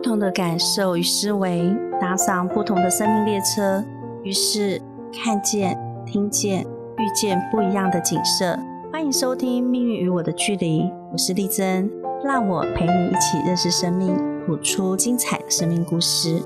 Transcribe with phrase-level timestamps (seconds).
[0.00, 3.84] 不同的感受与思维，搭上不同的生命列车，
[4.22, 4.80] 于是
[5.12, 6.62] 看见、听见、
[6.96, 8.58] 遇见不一样的景色。
[8.90, 11.90] 欢迎收听《命运与我的距离》，我是丽珍，
[12.24, 16.42] 让我陪你一起认识生命，谱出精彩的生命故事。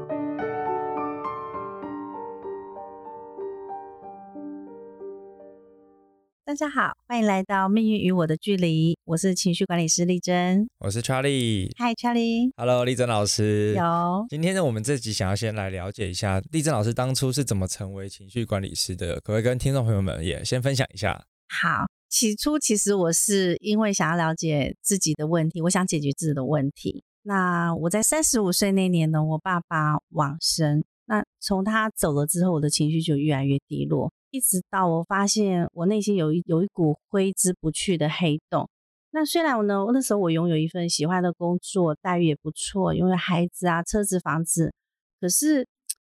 [6.55, 11.69] 大家好，欢迎来到《命运与我的距离》，我是情绪管理师丽珍，我是 Charlie。
[11.77, 12.53] 嗨，Charlie。
[12.57, 13.75] Hello，丽珍老师。
[13.77, 14.25] 有。
[14.29, 21.25] 今天呢，我们这集想要先来了解一下丽珍老师当初是怎么成为情绪管理师的，可不可以跟听众朋友们也先分享一下？
[21.49, 27.03] 好，起初其实我是因为想要了解自己的问题，我想解决自己的问题。
[27.25, 30.85] 那我在三十五岁那年呢，我爸爸往生。
[31.07, 34.13] 那从他走了之后，我的情绪就越来越低落。
[34.35, 38.69] 一直到我发现我内心有一有一股挥之不去的黑洞。
[39.13, 44.75] 那虽然我呢，那时候我拥有一份喜欢的工作，待遇也不错，拥有孩子啊、车子、房子，
[45.21, 45.65] 可是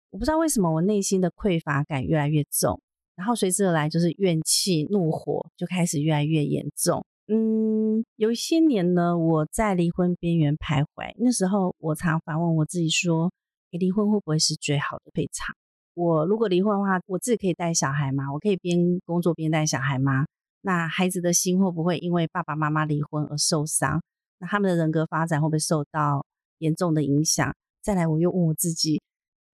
[0.10, 2.82] 我不知道为什么我内心的匮乏感越来越重，
[3.16, 7.06] 然后随之而来就是怨气、怒火就开始越来越严重。
[7.28, 11.14] 嗯，有一些年呢，我在离婚边缘徘徊。
[11.16, 13.32] 那时候我常反问我自己说：，
[13.72, 15.56] 离婚会不会是最好的退场？
[15.98, 18.32] 我如果离婚的话，我自己可以带小孩吗？
[18.32, 20.28] 我可以边工作边带小孩吗？
[20.62, 24.00] 那孩子的心会不会因为爸爸妈妈离婚而受伤？
[24.38, 26.24] 那他们的人格发展会不会受到
[26.60, 27.52] 严重的影响？
[27.82, 29.02] 再来，我又问我自己，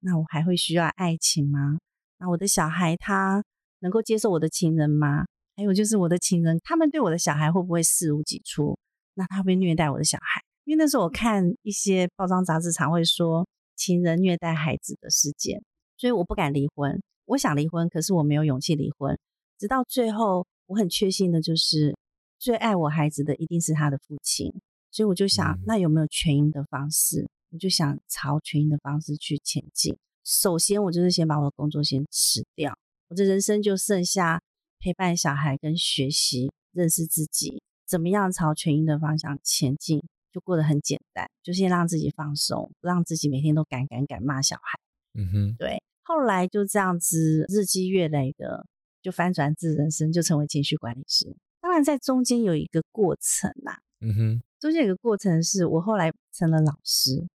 [0.00, 1.78] 那我还会需要爱情吗？
[2.18, 3.42] 那我的小孩他
[3.78, 5.24] 能够接受我的情人吗？
[5.56, 8.76] 还有就是我的情人，他们对我的小孩会不会视如己出？
[9.14, 10.42] 那他会虐待我的小孩？
[10.64, 15.62] 因为那时候我看一些报章杂志，常会说情人虐待孩子的事件。
[15.96, 19.18] 所以我不敢离婚，我想离婚，可是我没有勇气离婚。
[19.58, 21.96] 直到最后，我很确信的就是，
[22.38, 24.52] 最爱我孩子的一定是他的父亲。
[24.90, 27.28] 所以我就想，那有没有全因的方式？
[27.50, 29.96] 我就想朝全因的方式去前进。
[30.24, 32.76] 首先，我就是先把我的工作先辞掉，
[33.08, 34.40] 我的人生就剩下
[34.80, 44.78] 陪伴小孩跟学习，认识自己，怎么样朝全因的方向前进，就过得很简单，就先让自己放松，不让自己每天都敢敢敢骂小孩。
[45.16, 48.66] 嗯哼，对，后来就这样子日积月累的，
[49.02, 51.34] 就翻转自人生，就成为情绪管理师。
[51.60, 53.80] 当然，在中间有一个过程啦。
[54.00, 57.26] 嗯哼，中间有个过程是我后来成了老师，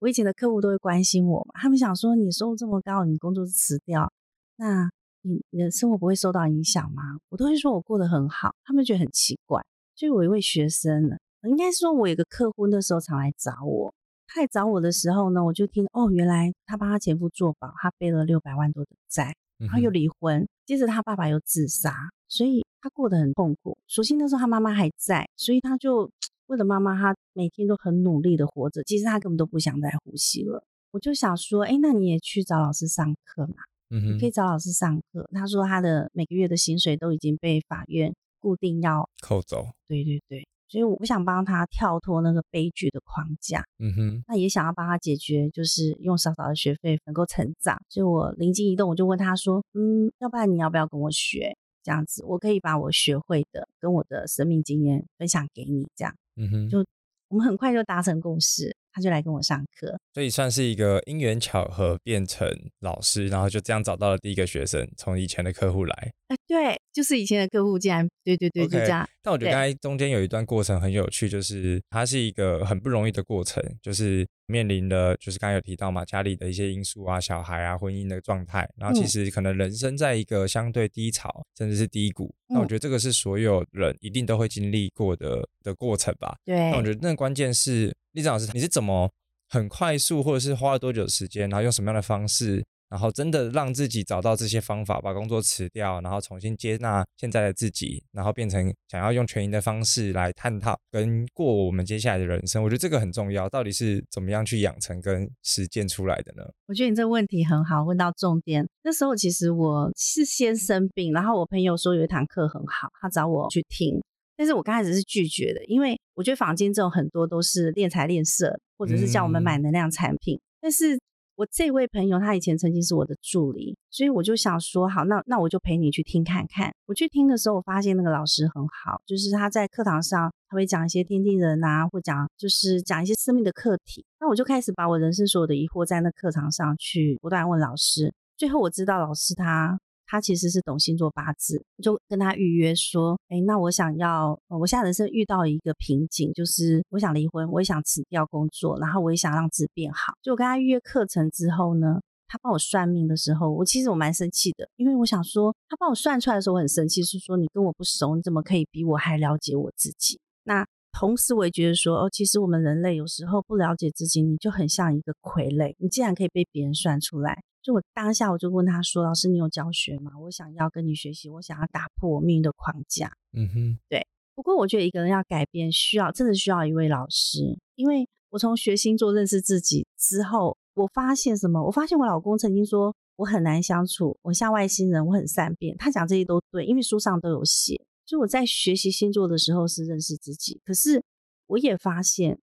[0.00, 4.12] 我以前的客户都会关心我嘛，他们想说你收入这么高，你工作辞掉，
[4.56, 4.90] 那
[5.22, 7.02] 你你的生活不会受到影响吗？
[7.28, 9.64] 我都会说我过得很好，他们觉得很奇怪。
[9.94, 13.94] 所以我一位学生呢，应该说我有个客户那时候常来找我。
[14.26, 21.94] 他来找我的时候呢，我就听哦，原来他帮他前夫做保，他背了六百万多的债，然后又离婚，接着他爸爸又自杀，
[22.28, 23.76] 所以他过得很痛苦。
[23.86, 26.10] 所幸那时候他妈妈还在，所以他就
[26.46, 28.82] 为了妈妈，他每天都很努力的活着。
[28.84, 30.62] 其实他根本都不想再呼吸了。
[30.90, 33.56] 我就想说，哎，那你也去找老师上课嘛？
[33.88, 35.28] 你可以找老师上课。
[35.32, 39.68] 他说他的每个月的薪水都已经被法院固定要扣走。
[39.86, 40.46] 对对对。
[40.68, 47.76] 所以我不想帮他跳脱那个悲剧的框架，嗯哼，那也想要帮他解决，就是用少少的学费能够成长。
[47.88, 51.56] 所以我灵机一动，我就问他说：“嗯，要不然你要不要跟我学？
[51.82, 55.86] 这样子，我可以把我学会的跟我的生命经验分享给你。
[55.94, 56.84] 这样，嗯哼，就
[57.28, 62.48] 我们很快就达成共识。”他就来跟我上课，所以算是一个因缘巧合变成
[62.80, 66.12] 老师，然后就这样找到了第一个学生，从以前的客户来。
[66.28, 69.08] 哎，对，就是以前的客户，竟然对对对，就这样。
[69.22, 82.34] 但我觉得刚才中间有一段过程很有趣，就是它是一个很不容易的过程，就是面临的，就是刚才有提到嘛，家里的一些因素啊，小孩啊，婚姻的状态，然后其实可能人生在一个相对低潮，甚至是低谷。
[82.48, 86.36] 那我觉得这个是所有人一定都会经历过的的过程吧。
[86.44, 86.70] 对。
[86.70, 87.94] 那我觉得那关键是。
[88.12, 89.12] 李正老师，你是怎么
[89.50, 102.62] 很快速，或者是花了多久时间，然后用什么样的方式，然后真的让自己找到这些方法，把工作辞掉，然后重新接纳现在的自己，然后变成想要用全营的方式来探讨跟过我们接下来的人生？
[102.62, 103.48] 我觉得这个很重要。
[103.48, 106.42] 到底是怎么样去养成跟实践出来的呢？
[106.66, 108.66] 我觉得你这个问题很好，问到重点。
[108.82, 114.00] 那时候其实我是先生病，然后我朋友说有一堂课很好，他找我去听。
[114.36, 120.38] 但是我刚开始是拒绝的，因为我觉得坊间这种很多都是练财练色，或者是叫我们买能量产品。
[120.60, 120.98] 但是
[121.36, 126.72] 我这位朋友他以前曾经是我的助理，所以我就想说，好，那那我就陪你去听看看。
[126.86, 134.04] 我去听的时候，我发现那个老师很好，就是他在课堂上他会讲一些天地人啊，或讲就是讲一些生命的课题。
[134.18, 138.14] 那我就开始把我人生所有的疑惑在那课堂上去不断问老师。
[138.38, 150.14] 最后我知道老师他他其实是懂星座八字，就跟他预约说，哎，那我想要，我现在人生遇到一个瓶颈，就是我想离婚，我也想辞掉工作，然后我也想让自己变好。
[150.22, 160.20] 就我跟他预约课程之后呢，他帮我算命的时候，我其实我蛮生气的，因为我想说，他帮我算出来的时候我很生气，是说你跟我不熟，你怎么可以比我还了解我自己？
[160.44, 167.42] 那同时我也觉得说，哦，其实我们人类有时候不了解自己，你就很像一个傀儡，你既然可以被别人算出来。
[167.66, 170.12] 就我当下我就问他说：“老师，你有教学吗？
[170.20, 174.06] 我想要跟你学习，我想要打破我命运的框架。”嗯哼，对。
[174.36, 177.58] 不过我觉得一个人要改变，需要真的需要一位老师。
[177.74, 181.60] 因为我从学星座认识自己之后，我发现什么？
[181.60, 185.76] 我发现我老公曾经说我很难相处，我像外星人，我很善变。
[185.76, 187.84] 他讲这些都对，因为书上都有写。
[188.04, 191.02] 就我在学习星座的时候是认识自己，可是
[191.48, 192.38] 我也发现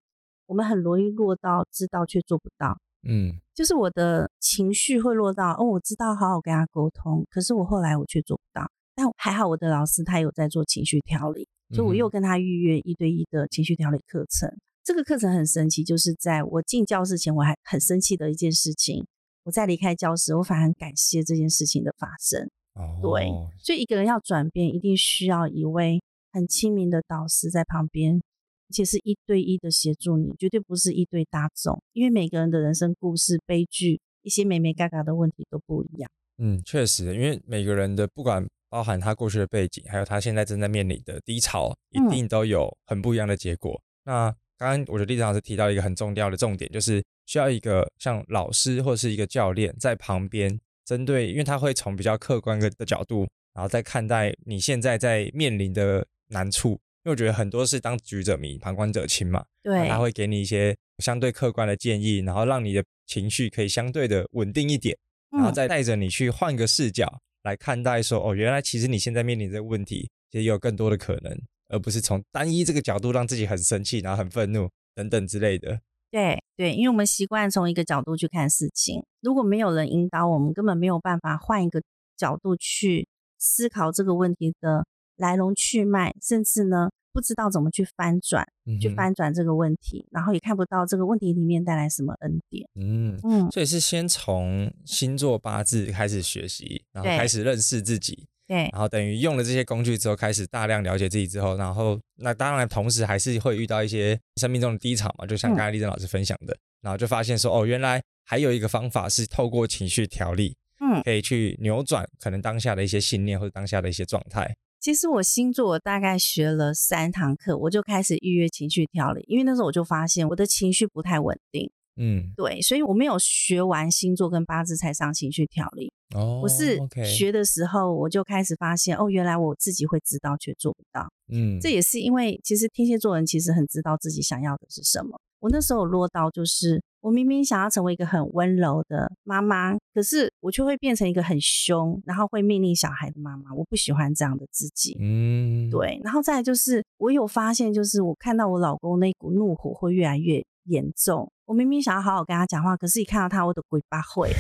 [0.47, 2.77] 我们很容易落到知道却做不到。
[3.03, 8.65] 嗯，就是我的情绪会落到哦，我知道好好跟他沟通，可是我后来我却做不到。
[8.95, 14.49] 但还好我的老师他有在做情绪调理，所以我又跟他预约一对一的情绪调理课程。
[14.83, 19.05] 这个课程很神奇，就是在我进教室前我还很生气的一件事情，
[19.43, 22.47] 我在离开教室，我反而很感谢这件事情的发生。
[22.75, 26.01] 哦，对，所以一个人要转变，一定需要一位
[26.31, 28.21] 很亲民的导师在旁边。
[28.69, 36.09] 而且是一对一的协助你，绝对不是一对大众，因为每个人的人生故事、悲剧、一些美美嘎嘎的问题都不一样。
[36.37, 43.79] 嗯，确实，因为每个人的不管包含他过去的背景，还有他现在正在面临的低潮，一定都有很不一样的结果。
[44.05, 56.79] 那刚刚我觉得丽珍老师提到一个很重要的重点，就是需要一个像老师或者是一个教练在旁边，针对，因为他会从比较客观的角度，然后再看待你现在在面临的难处。
[57.05, 59.43] 因为我觉得很多是当局者迷，旁观者清嘛。
[59.61, 64.97] 对，他会给你一些相对客观的建议，然后让你的情绪可以相对的稳定一点，
[65.29, 75.81] 然后再带着你去换个视角来看待，说哦，原来其实你现在面临这个问题，其实有更多的可能，而不是从单一这个角度让自己很生气，然后很愤怒等等之类的。
[76.09, 81.81] 对对，因为我们习惯从一个角度去看事情，如果没有人引导我们，根本没有办法换一个
[82.15, 83.07] 角度去
[83.37, 84.85] 思考这个问题的。
[85.23, 88.45] 来龙去脉，甚至呢不知道怎么去翻转，
[88.81, 92.67] 去翻转这个问题，然后也看不到这个问题里面带来什么恩典。
[92.75, 98.27] 嗯嗯，所以是先从星座八字开始学习，然后开始认识自己。
[98.45, 114.53] 对，然后等于用了这些工具之后，开始大量了解自己之后，然后那当然同时还是会遇到一些生命中的低潮嘛，就像刚才丽珍老师分享的，然后就发现说哦，原来还有一个方法是透过情绪调理，嗯，可以去扭转可能当下的一些信念或者当下的一些状态。
[114.83, 121.71] 其实我星座我大概学了三堂课，我就开始预约情绪调理，因为那时候我就发现我的情绪不太稳定。
[121.95, 125.89] 嗯，对，所以我没有学完星座跟八字才上情绪调理。
[126.13, 131.07] 哦，我是学的时候我就开始发现，哦，原来我自己会知道却做不到。
[131.31, 135.17] 嗯，这也是因为其实天蝎座人其实很知道自己想要的是什么。
[135.39, 143.53] 我那时候落到就是，我明明想要成为一个很温柔的妈妈，可是我却会变成一个很凶，然后会命令小孩的妈妈。
[143.53, 144.95] 我不喜欢这样的自己。
[145.01, 145.99] 嗯，对。
[146.01, 151.29] 然后再就是，我有发现，就是我看到我老公那股怒火会越来越严重。
[151.45, 154.31] 我明明想要好好跟他讲话，可是一看到他，我的鬼巴会。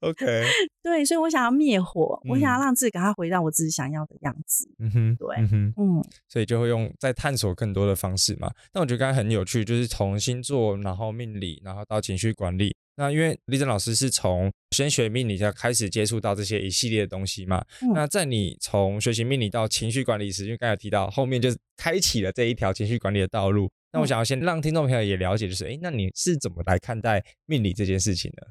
[0.00, 0.24] OK，
[0.82, 4.68] 对，所以我想要灭火，我想要让自己赶快回到我自己想要的样子。
[4.78, 8.50] 嗯哼，对，嗯哼，嗯，所以就会用在探索更多的方式嘛。
[8.72, 12.74] 那我觉得刚才很有趣，就是从星座，然后命理，然后到情绪管理。
[12.96, 17.64] 那因为丽珍老师是从先学命理才开始接触到这些一系列的东西嘛。
[17.94, 23.70] 那在你从学习命理到情绪管理时，因为刚才提到后面就是开启了这一条情绪管理的道路。
[23.92, 28.46] 那我想要先让听众朋友也了解，就是哎，那你是怎么来看待命理这件事情呢？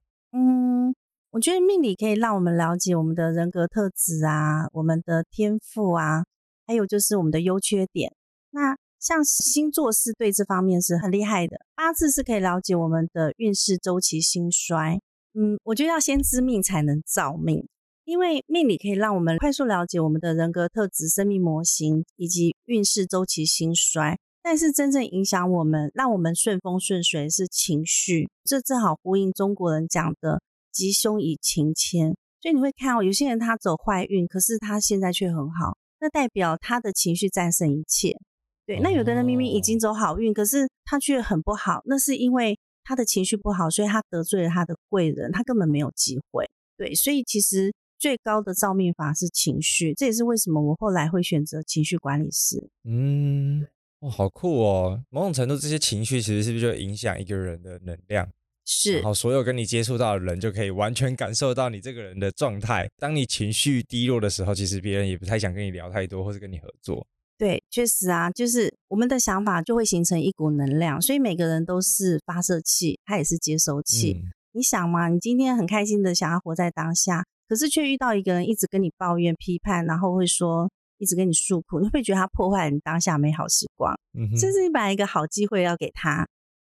[1.39, 6.25] 我觉得命理可以让我们了解我们的人格特质啊，我们的天赋啊，
[6.67, 8.13] 还有就是我们的优缺点。
[8.49, 14.99] 那像星座是对这方面是很厉害的，八字是可以了解我们的运势周期兴衰。
[15.33, 17.65] 嗯，我觉得要先知命才能造命，
[18.03, 24.19] 因为命理可以让我们快速了解我们的人格特质、生命模型以及运势周期兴衰。
[24.43, 30.41] 但是真正影响我们、让我们顺风顺水是情绪，这正好呼应中国人讲的。
[30.71, 38.17] 吉凶以情牵，所以你会看哦，有些人他走坏运，可是他现在却很好，那代表他的情绪战胜一切。
[38.65, 46.49] 对，那有的人明明已经走好运，可是他却很不好，那是因为他的情绪不好，所以他得罪了他的贵人，他根本没有机会。
[46.77, 52.69] 对，所以其实最高的造命法是情绪，这也是为什么我后来会选择情绪管理师。
[52.83, 53.67] 嗯，
[54.01, 55.03] 哇，好酷哦！
[55.09, 58.29] 某种程度，这些情绪其实是不是就影响一个人的能量？
[58.71, 62.87] 是然后所有跟你接触到的人就可以完全感受到你这个人的状态。
[62.99, 67.07] 当你情绪低落的时候，其实别人也不太想跟你聊太多，或是跟你合作。
[67.35, 74.13] 对，确实啊，就是我们的想法就会形成一股能量，所以每个人都是发射器，他也是接收器。
[74.13, 83.93] 嗯你想嘛，你今天很开心的想要活在当下，可是却遇到一个人一直跟你抱怨、批判，然后会说一直跟你诉苦，你会不会觉得他破坏你当下美好时光？
[84.17, 86.27] 嗯哼，甚至你把一个好机会要给他，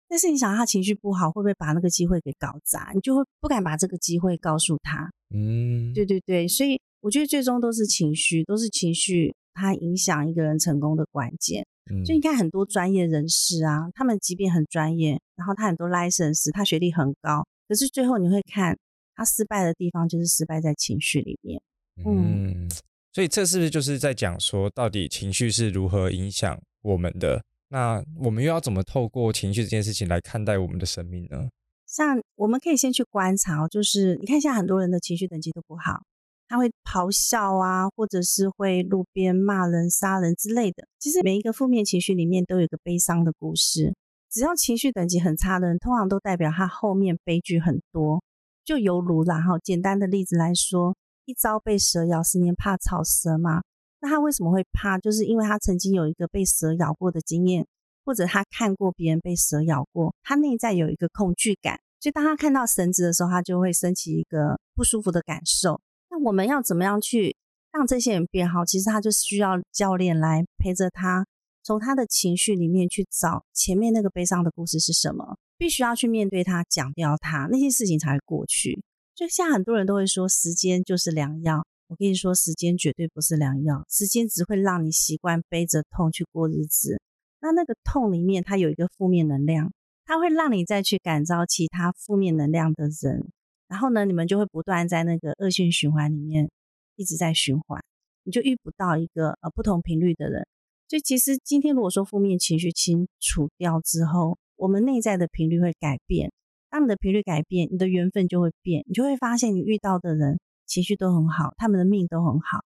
[0.09, 2.91] 但是你想他情绪不好，会不会把那个机会给搞砸？
[2.95, 5.07] 你就会不敢把这个机会告诉他。
[5.33, 11.63] 嗯，对对对，所以我觉得最终都是情绪，都是情绪，它影响一个人成功的关键。
[11.91, 18.77] 嗯就你看很多专业人士啊，他们即便很专业，然后他很多 license，他学历很高，可是最后你会看
[19.15, 21.61] 他失败的地方，就是失败在情绪里面。
[22.05, 22.67] 嗯，
[23.13, 27.43] 所以这是不是就是在讲说，到底情绪是如何影响我们的？
[27.69, 31.49] 那我们又要怎么透过情绪这件事情来看待我们的生命呢？
[31.85, 36.01] 像我们可以先去观察哦，就是你看现在很多人的情绪等级都不好，
[36.47, 40.87] 他会咆哮啊，或者是会路边骂人、杀人之类的。
[40.99, 43.95] 其实每一个负面情绪里面都有一个悲伤的故事。
[44.31, 48.23] 只要情绪等级很差的人，通常都代表他后面悲剧很多。
[48.63, 50.95] 就犹如然后，简单的例子来说，
[51.25, 53.61] 一朝被蛇咬，十年怕草蛇嘛。
[54.01, 54.97] 那他为什么会怕？
[54.97, 57.65] 就是因为他曾经有一个被蛇咬过的经验，
[58.05, 65.81] 或者他看过别人被蛇咬过，他内在有一个恐惧感，所以当他看到绳子的时候，他就会升起一个不舒服的感受。
[66.09, 67.35] 那我们要怎么样去
[67.71, 68.65] 让这些人变好？
[68.65, 71.25] 其实他就需要教练来陪着他，
[71.61, 78.81] 从他的情绪里面去找前面那个悲伤的故事是什么，必须要去面对它，讲掉它，那些事情才会过去。
[79.13, 81.65] 就像很多人都会说，时间就是良药。
[81.89, 87.01] 我跟你说，时间绝对不是良药，时间只会让你习惯背着痛去过日子。
[87.41, 89.73] 那那个痛里面，它有一个负面能量，
[90.05, 93.27] 它会让你再去感召其他负面能量的人，
[93.67, 96.51] 然后呢，你们就会不断在那个恶性循环里面
[96.95, 97.83] 一直在循环，
[98.23, 100.45] 你就遇不到一个呃不同频率的人。
[100.87, 106.31] 所以其实今天如果说负面情绪清除掉之后，我们内在的频率会改变。
[106.69, 112.63] 当你的频率改变，你的缘分就会变，你就会发现你遇到的人情绪都很好，他们的命都很好，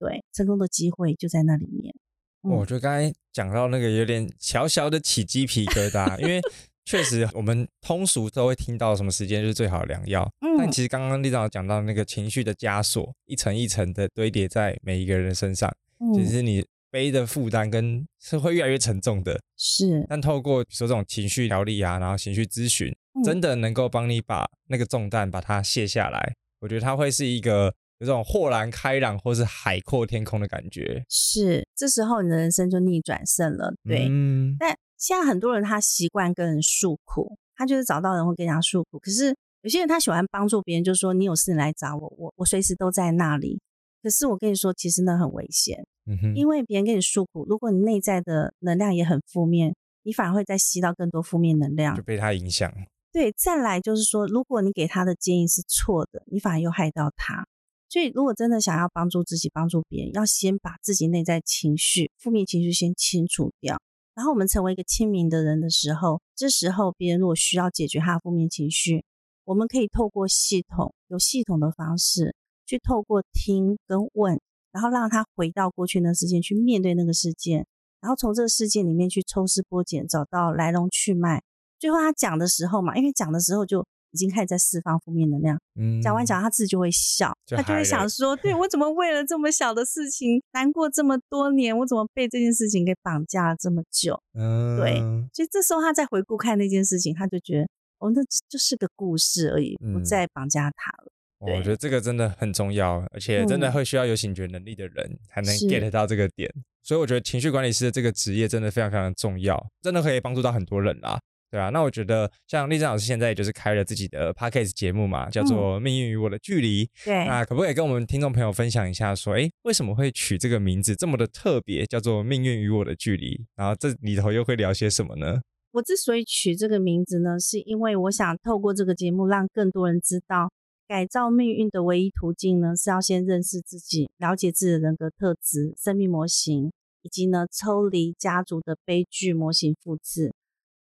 [0.00, 1.94] 对，成功的机会就在那里面。
[2.42, 6.40] 嗯我觉得刚才讲到那个有点小小的起鸡皮疙瘩，因为
[6.84, 15.68] 确实我们通俗都会听到什么时间就是最好的良药，嗯但其实刚刚立长讲到那个情绪的枷锁，一层一层的堆叠在每一个人身上，
[16.14, 19.40] 其嗯，实你背的负担跟是会越来越沉重的。
[19.56, 26.36] 是，但透过比如说这种情绪调理啊，然后情绪咨询，嗯真的能够帮你把那个重担把它卸下来。
[26.60, 31.04] 我觉得它会是一个有这种豁然开朗或是海阔天空的感觉。
[31.08, 33.74] 是，这时候你的人生就逆转胜了。
[33.84, 38.98] 对，嗯，但现在很多人他习惯跟人诉苦，他就是找到人会跟人家诉苦。
[38.98, 43.60] 可是有些人他喜欢帮助别人，就说你有事你来找我，我我随时都在那里。
[44.02, 52.02] 可是我跟你说，其实那很危险，嗯，因为别人跟你诉苦，如果你内在的能量也很负面，你反而会再吸到更多负面能量就。
[52.02, 52.72] 被他影响。
[53.16, 57.46] 对，再来就是说，如果你给他的建议是错的，你反而又害到他。
[57.88, 63.80] 所以，如果真的想要帮助自己、帮助别人，要先把自己内在情绪、负面情绪先清除掉。
[64.14, 69.02] 然后，我们成为一个清明的人的时候，这时候别人如果需要解决他的负面情绪，
[69.46, 72.34] 我们可以透过系统、有系统的方式，
[72.66, 74.38] 去透过听跟问，
[74.72, 77.66] 然后让他回到过去那个事件，去面对那个事件，
[78.02, 81.42] 然后从这个事件里面去抽丝剥茧，找到来龙去脉。
[81.78, 94.18] 最后他讲的时候嘛，因为讲的时候就已经开始在释放负面能量，嗯，讲完讲他自己就会笑，他就会想说，对我 怎么为了这么小的事情难过这么多年，我怎么被这件事情给绑架了这么久？
[94.38, 94.98] 嗯，对
[95.34, 97.68] 所以这时候他再回顾看那件事情，他就觉得，
[97.98, 101.12] 哦，那就就是个故事而已，不嗯再绑架他了。
[101.44, 106.50] 对我觉得这个真的很重要，而且真的嗯会需要有醒觉能力的人才能 get 到这个点。
[106.82, 111.18] 所以我觉得情绪管理师的这个职业真的非常非常重要，真的可以帮助到很多人啦。
[111.50, 116.84] 对啊，那我觉得像丽珍老师现在也就是开了自己的 podcast 节目嘛，叫做《命运与我的距离》。
[117.04, 123.36] 对，那可不可以跟我们听众朋友分享一下，说，哎，为什么会取这个名字这么的特别，叫做《命运与我的距离》？
[123.54, 125.40] 然后这里头又会聊些什么呢？
[125.72, 130.50] 我之所以取这个名字呢，是因为我想透过这个节目，让更多人知道，
[130.88, 136.72] 改造命运的唯一途径呢，是要先认识自己，了解自己的人格特质、生命模型，
[137.02, 140.32] 以及呢抽离家族的悲剧模型复制。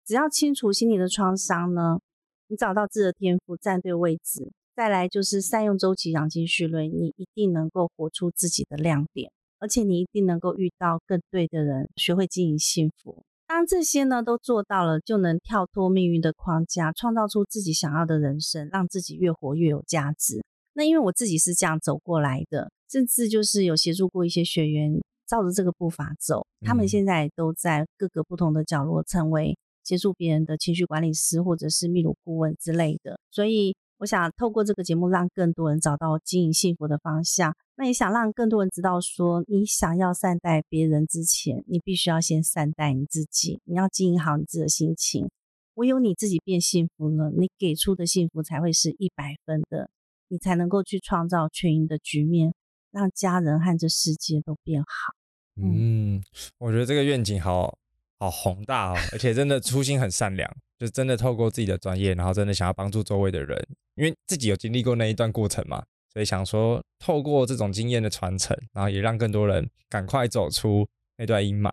[0.06, 2.00] 只要清除心理的创伤呢，
[2.48, 13.24] 你找到自己的天赋，站对位置，再来就是善用周期养精蓄锐，你一定能够活出自己的亮点，而且你一定能够遇到更对的人，学会经营幸福。
[13.48, 20.44] 当这些呢都做到了，就能跳脱命运的框架，创造出自己想要的人生，让自己越活越有价值。
[20.74, 33.20] 那因为我自己是这样走过来的，甚至就是有协助过一些学员照着这个步伐走，他们现在都在各个不同的角落，成为协助别人的情绪管理师或者是秘鲁顾问之类的。
[33.30, 37.56] 所以我想透过这个节目，让更多人找到经营幸福的方向。
[37.76, 43.60] 那也想让更多人知道，说你想要善待别人之前，你必须要先善待你自己。
[43.64, 45.30] 你要经营好你自己的心情，
[45.76, 49.90] 唯有你自己变幸福了，你给出的幸福才会是一百分的，
[50.28, 52.54] 你才能够去创造全赢的局面，
[52.92, 54.88] 让家人和这世界都变好。
[55.56, 56.22] 嗯，
[56.60, 57.78] 我觉得这个愿景好
[58.24, 60.50] 好宏大哦，而且真的初心很善良，
[60.80, 65.84] 就真的透过自己的专业，然后真的想要帮助周围的人，因为自己有经历过那一段过程嘛。
[66.14, 70.88] 所以想说，透过这种经验的传承，然后也让更多人赶快走出
[71.18, 71.70] 那段阴霾，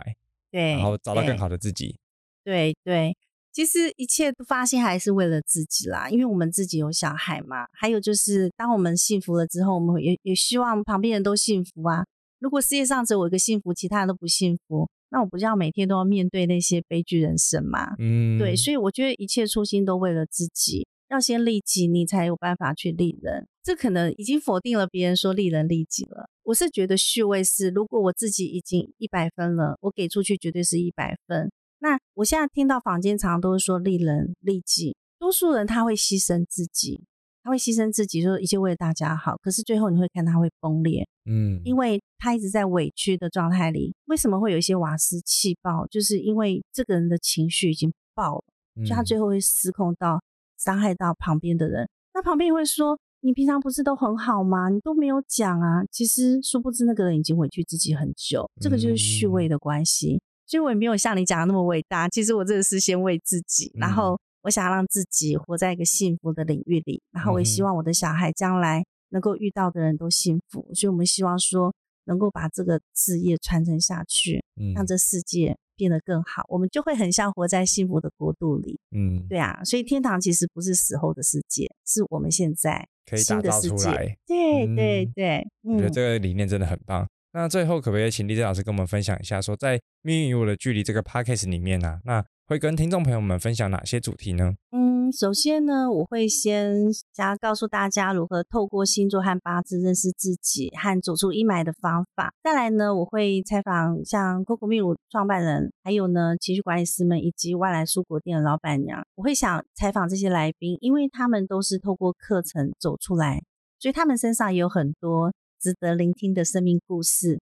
[0.50, 1.95] 对，然后找到更好的自己。
[2.42, 3.16] 对对，
[3.52, 7.66] 其实一切都发现还是为了自己啦，因为我们自己有小孩嘛。
[7.73, 12.04] 还有就是，当我们幸福了之后，我们也也希望旁边人都幸福啊。
[12.38, 17.95] 如果世界上只有我一个幸福，其他人都不幸福，那我不就要每天都要面对那些悲剧人生吗？
[17.99, 20.87] 嗯，对，所以我觉得一切初心都为了自己。
[21.11, 23.45] 要先利己，你才有办法去利人。
[23.64, 26.31] 这可能已经否定了别人说利人利己了。
[26.45, 31.50] 我是觉得序位是，如果我自己已经一百分了，我给出去绝对是一百分。
[31.81, 37.02] 那我现在听到坊间常常都是说利人利己，多数人他会牺牲自己，
[37.42, 39.37] 他会牺牲自己，说一切为了大家好。
[39.42, 43.94] 可是最后你会看他会崩裂，嗯，因为他一直在委屈的状态里。
[44.06, 45.87] 为什么会有一些瓦斯气爆？
[45.88, 48.44] 就是因为这个人的情绪已经爆了，
[48.85, 50.20] 所以他最后会失控到。
[50.62, 52.94] 伤害到旁边的人，那旁边也会说
[53.25, 54.68] ：“你平常不是都很好吗？
[54.68, 60.20] 你都没有讲啊。”其实殊不知那个人已经委屈自己很久，这个就是虚伪的关系。
[60.47, 62.06] 所以我也没有像你讲的那么伟大。
[62.11, 70.70] 其实我真的是先为自己，然后我想要让自己活在一个幸福的领域里，然后我也希望我的小孩将来能够遇到的人都幸福。
[70.75, 74.44] 所以我们希望说能够把这个事业传承下去，
[74.75, 75.56] 让这世界。
[75.76, 78.78] 变得更好，我们就会很像活在幸福的国度里。
[78.94, 84.14] 嗯，对啊，所以天堂其实不是死后的世界，是我们现在可以打造出来。
[84.26, 87.09] 对对对，我觉得这个理念真的很棒。
[87.33, 94.56] 那最后可不可以请丽珍老师跟我们分享一下，说在《命运与我的距离》这个 podcast 里面呢，那会跟听众朋友们分享哪些主题呢？
[94.72, 94.90] 嗯。
[95.12, 102.32] 首先呢，我会先想告诉大家如何透过星座和八字认识自己和走出阴霾的方法。
[102.42, 109.00] 再来呢，我会采访像 Coco 秘鲁创办人，还有呢情绪管理师们以及外来蔬果店的老板娘。
[109.14, 113.40] 我会想采访这些来宾，因为他们都是透过课程走出来，
[113.78, 117.40] 所以他们身上也有很多值得聆听的生命故事。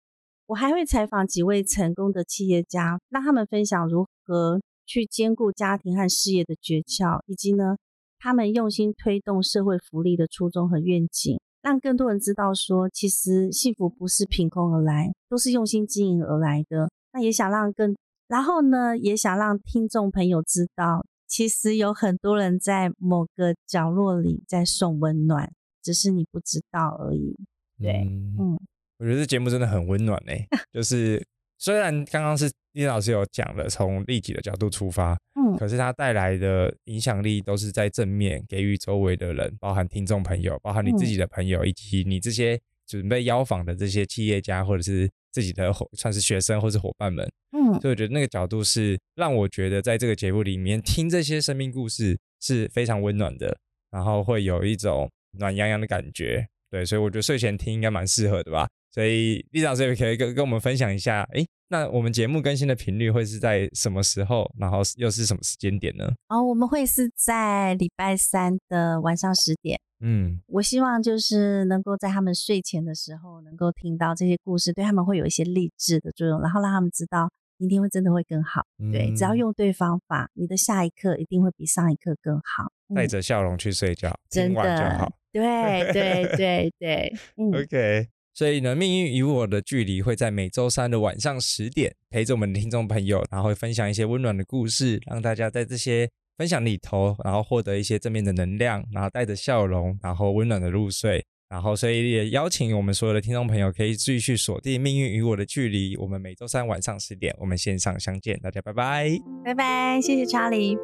[0.46, 4.60] 我还会采访几位成功的企业家，让他们分享如何。
[4.86, 7.76] 去兼顾家庭和事业的诀窍，以及呢，
[8.18, 16.90] 他们用心推动社会福利的初衷和愿景，让更多人知道说，其实幸福不是凭空而来，都是用心经营而来的。
[17.12, 17.96] 那也想让更，
[18.28, 27.36] 然后呢，也想让听众朋友知道，其实有很多人在某个角落里在送温暖，只是你不知道而已。
[27.78, 27.92] 对，
[28.38, 28.58] 嗯，
[28.98, 31.26] 我觉得这节目真的很温暖诶，就是
[31.58, 32.50] 虽然刚刚是。
[32.74, 53.56] 叶老师有讲了，从利己的角度出发，嗯，可是他带来的影响力都是在正面给予周围的人，包含听众朋友，包含你自己的朋友，以及你这些准备邀访的这些企业家或者是自己的伙，算是学生或是伙伴们，嗯，所以我觉得那个角度是让我觉得在这个节目里面听这些生命故事是非常温暖的，
[53.90, 55.08] 然后会有一种
[55.38, 58.68] 暖洋洋的感觉，对，所以我觉得睡前听应该蛮适合的吧。
[58.94, 64.48] 所以李老师也可以跟跟我们分享一下，哎，那我们节目更新的频率会是在什么时候？
[64.56, 66.08] 然后又是什么时间点呢？
[66.28, 69.80] 哦，我们会是在礼拜三的晚上十点。
[69.98, 78.62] 嗯，我希望就是能够在他们睡前的时候，能够听到这些故事，对他们会有一些励志的作用，然后让他们知道明天会真的会更好。
[78.92, 82.70] 对，只要用对方法，你的下一刻一定会比上一刻更好。
[82.94, 85.12] 带着笑容去睡觉，真的就好。
[85.32, 88.08] 对对对对，嗯， OK。
[88.34, 101.24] 所以呢，命运与我的距离会在每周三的晚上十点陪着我们的听众朋友，然后会分享一些温暖的故事，让大家在这些分享里头，然后获得一些正面的能量，然后带着笑容，然后温暖的入睡。
[101.46, 109.08] 然后，所以也邀请我们所有的听众朋友可以继续锁定《命运与我的距离》，我们每周三晚上十点，我们线上相见，大家拜拜，
[109.44, 110.76] 拜拜，谢谢查理。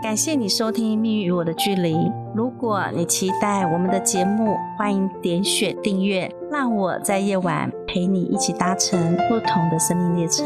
[0.00, 1.92] 感谢你收听《命运与我的距离》。
[2.32, 10.44] 如果你期待我们的节目，欢迎点选订阅，让我在夜晚陪你一起搭乘不同的生命列车。